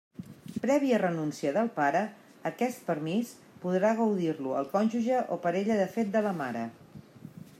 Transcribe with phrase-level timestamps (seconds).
[0.61, 2.01] Prèvia renúncia del pare,
[2.51, 6.67] aquest permís podrà gaudir-lo el cònjuge o parella de fet de la mare.